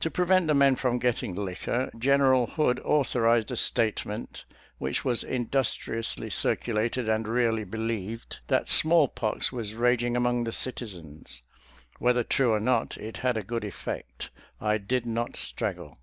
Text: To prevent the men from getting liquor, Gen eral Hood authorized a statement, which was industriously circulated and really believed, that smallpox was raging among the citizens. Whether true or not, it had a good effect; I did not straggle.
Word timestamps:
To 0.00 0.10
prevent 0.10 0.46
the 0.46 0.54
men 0.54 0.74
from 0.74 0.98
getting 0.98 1.34
liquor, 1.34 1.90
Gen 1.98 2.20
eral 2.20 2.48
Hood 2.52 2.80
authorized 2.82 3.50
a 3.50 3.58
statement, 3.58 4.46
which 4.78 5.04
was 5.04 5.22
industriously 5.22 6.30
circulated 6.30 7.10
and 7.10 7.28
really 7.28 7.64
believed, 7.64 8.38
that 8.46 8.70
smallpox 8.70 9.52
was 9.52 9.74
raging 9.74 10.16
among 10.16 10.44
the 10.44 10.52
citizens. 10.52 11.42
Whether 11.98 12.24
true 12.24 12.54
or 12.54 12.60
not, 12.60 12.96
it 12.96 13.18
had 13.18 13.36
a 13.36 13.42
good 13.42 13.64
effect; 13.66 14.30
I 14.62 14.78
did 14.78 15.04
not 15.04 15.36
straggle. 15.36 15.98